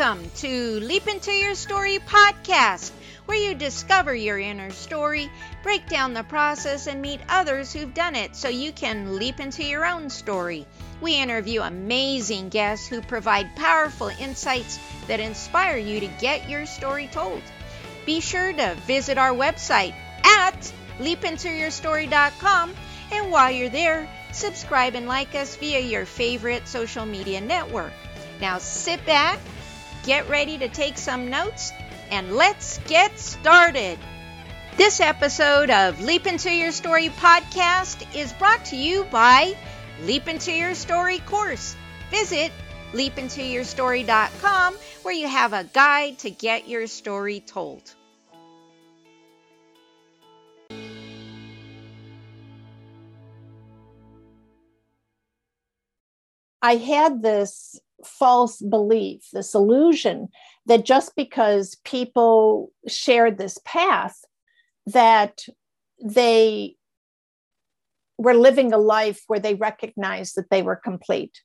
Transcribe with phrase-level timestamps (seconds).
[0.00, 2.90] Welcome to Leap Into Your Story podcast,
[3.26, 5.30] where you discover your inner story,
[5.62, 9.62] break down the process, and meet others who've done it so you can leap into
[9.62, 10.66] your own story.
[11.02, 17.10] We interview amazing guests who provide powerful insights that inspire you to get your story
[17.12, 17.42] told.
[18.06, 19.94] Be sure to visit our website
[20.24, 22.74] at leapintoyourstory.com,
[23.12, 27.92] and while you're there, subscribe and like us via your favorite social media network.
[28.40, 29.38] Now sit back,
[30.04, 31.72] get ready to take some notes,
[32.10, 33.98] and let's get started.
[34.76, 39.54] This episode of Leap Into Your Story podcast is brought to you by
[40.04, 41.76] Leap Into Your Story course.
[42.10, 42.50] Visit
[42.92, 47.82] leapintoyourstory.com where you have a guide to get your story told.
[56.62, 60.28] I had this false belief, this illusion
[60.66, 64.16] that just because people shared this path,
[64.86, 65.44] that
[66.02, 66.76] they
[68.18, 71.40] were living a life where they recognized that they were complete.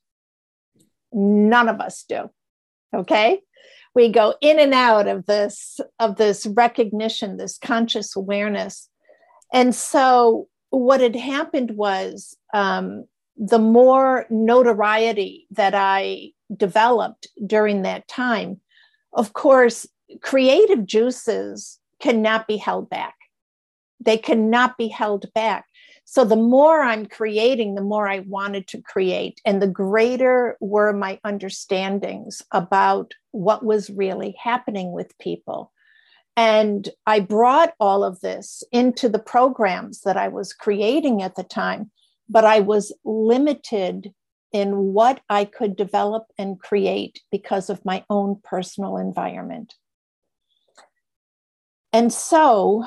[1.12, 2.30] None of us do.
[2.94, 3.40] Okay.
[3.94, 8.90] We go in and out of this of this recognition, this conscious awareness.
[9.52, 18.06] And so what had happened was um, the more notoriety that I developed during that
[18.08, 18.60] time,
[19.12, 19.86] of course,
[20.20, 23.14] creative juices cannot be held back.
[24.00, 25.64] They cannot be held back.
[26.04, 30.92] So the more I'm creating, the more I wanted to create, and the greater were
[30.92, 35.72] my understandings about what was really happening with people.
[36.36, 41.42] And I brought all of this into the programs that I was creating at the
[41.42, 41.90] time,
[42.28, 44.12] but I was limited
[44.56, 49.74] in what I could develop and create because of my own personal environment.
[51.92, 52.86] And so,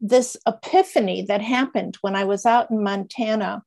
[0.00, 3.64] this epiphany that happened when I was out in Montana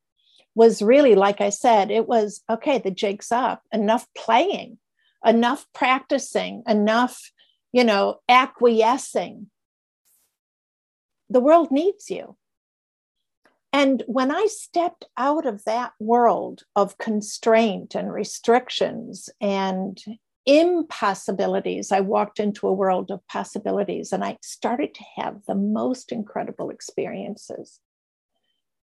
[0.55, 4.79] was really, like I said, it was okay, the jig's up, enough playing,
[5.23, 7.31] enough practicing, enough,
[7.71, 9.51] you know, acquiescing.
[11.29, 12.35] The world needs you.
[13.77, 20.03] And when I stepped out of that world of constraint and restrictions and
[20.47, 26.11] impossibilities, I walked into a world of possibilities and I started to have the most
[26.11, 27.79] incredible experiences.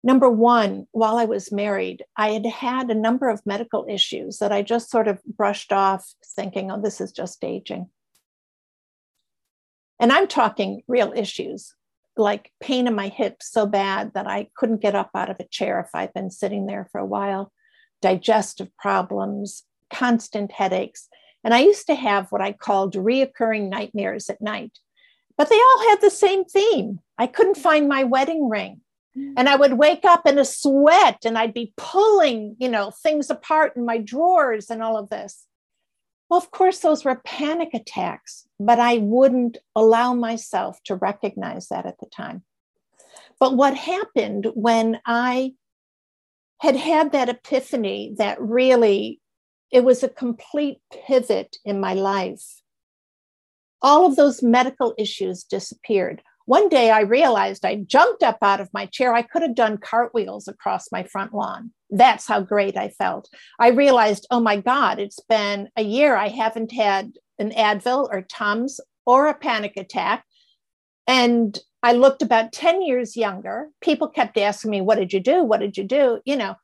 [0.03, 4.51] Number one, while I was married, I had had a number of medical issues that
[4.51, 7.91] I just sort of brushed off, thinking, oh, this is just aging.
[10.00, 11.75] And I'm talking real issues
[12.19, 15.47] like pain in my hips so bad that I couldn't get up out of a
[15.47, 17.52] chair if I'd been sitting there for a while,
[18.02, 21.07] digestive problems, constant headaches.
[21.44, 24.78] And I used to have what I called reoccurring nightmares at night,
[25.38, 27.00] but they all had the same theme.
[27.18, 28.81] I couldn't find my wedding ring.
[29.18, 29.34] Mm.
[29.38, 33.30] And I would wake up in a sweat and I'd be pulling, you know, things
[33.30, 35.46] apart in my drawers and all of this.
[36.29, 41.85] Well, of course, those were panic attacks, but I wouldn't allow myself to recognize that
[41.85, 42.44] at the time.
[43.40, 45.53] But what happened when I
[46.62, 49.19] had had that epiphany that really
[49.72, 52.62] it was a complete pivot in my life.
[53.81, 56.22] All of those medical issues disappeared.
[56.49, 59.13] One day I realized I jumped up out of my chair.
[59.13, 61.69] I could have done cartwheels across my front lawn.
[61.91, 63.29] That's how great I felt.
[63.59, 66.15] I realized, oh my God, it's been a year.
[66.15, 70.25] I haven't had an Advil or Tums or a panic attack.
[71.05, 73.69] And I looked about 10 years younger.
[73.79, 75.43] People kept asking me, What did you do?
[75.43, 76.19] What did you do?
[76.25, 76.55] You know,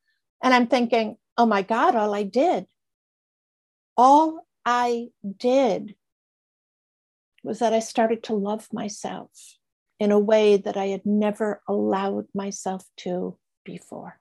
[0.43, 2.65] and I'm thinking, Oh my God, all I did,
[3.95, 5.93] all I did
[7.43, 9.29] was that I started to love myself
[9.99, 14.19] in a way that I had never allowed myself to before.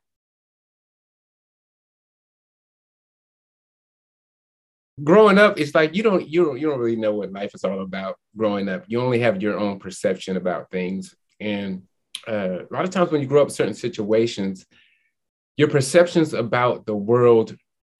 [5.02, 7.64] growing up it's like you don't you don't you don't really know what life is
[7.64, 8.84] all about growing up.
[8.86, 11.16] You only have your own perception about things.
[11.40, 11.82] And
[12.28, 14.64] uh, a lot of times when you grow up in certain situations
[15.56, 17.56] your perceptions about the world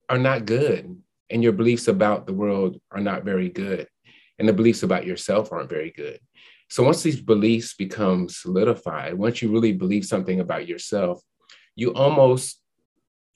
[0.09, 3.87] are not good and your beliefs about the world are not very good
[4.39, 6.19] and the beliefs about yourself aren't very good
[6.69, 11.21] so once these beliefs become solidified, once you really believe something about yourself,
[11.75, 12.61] you almost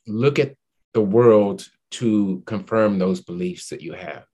[0.07, 0.55] look at
[0.93, 4.25] the world to confirm those beliefs that you have.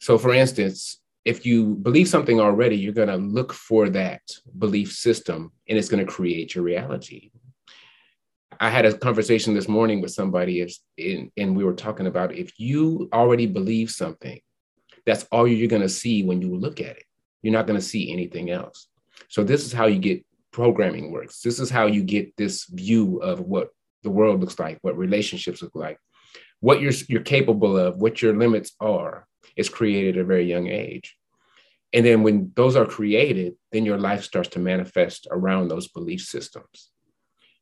[0.00, 4.22] So for instance, if you believe something already, you're going to look for that
[4.58, 7.30] belief system and it's going to create your reality.
[8.60, 10.66] I had a conversation this morning with somebody
[10.98, 14.40] and we were talking about if you already believe something,
[15.06, 17.07] That's all you're going to see when you look at it.
[17.42, 18.88] You're not going to see anything else.
[19.28, 21.40] So this is how you get programming works.
[21.42, 23.70] This is how you get this view of what
[24.02, 25.98] the world looks like, what relationships look like,
[26.60, 29.26] what you're you're capable of, what your limits are,
[29.56, 31.16] is created at a very young age.
[31.92, 36.20] And then when those are created, then your life starts to manifest around those belief
[36.20, 36.90] systems.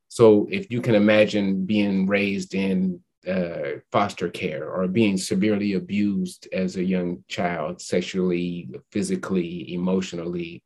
[0.09, 6.49] So if you can imagine being raised in uh, foster care or being severely abused
[6.53, 10.63] as a young child, sexually, physically, emotionally,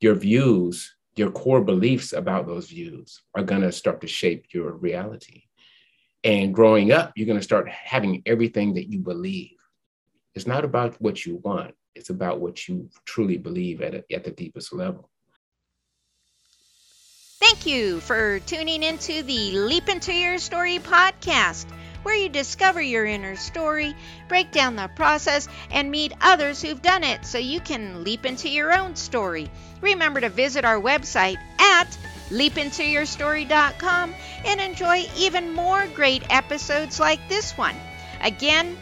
[0.00, 4.72] your views, your core beliefs about those views are going to start to shape your
[4.72, 5.42] reality.
[6.24, 9.56] And growing up, you're going to start having everything that you believe.
[10.34, 14.24] It's not about what you want, it's about what you truly believe at, a, at
[14.24, 15.10] the deepest level.
[17.40, 21.66] Thank you for tuning into the Leap Into Your Story podcast,
[22.02, 23.94] where you discover your inner story,
[24.28, 28.48] break down the process, and meet others who've done it so you can leap into
[28.48, 29.50] your own story.
[29.80, 31.96] Remember to visit our website at
[32.30, 34.14] leapintoyourstory.com
[34.44, 37.76] and enjoy even more great episodes like this one.
[38.22, 38.76] Again,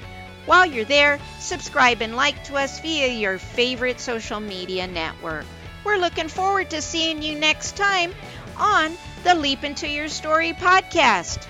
[0.46, 5.44] while you're there, subscribe and like to us via your favorite social media network.
[5.84, 8.14] We're looking forward to seeing you next time
[8.56, 11.46] on the Leap Into Your Story podcast.